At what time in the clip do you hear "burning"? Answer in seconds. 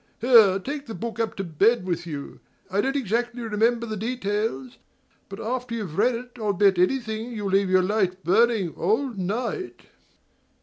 8.23-8.73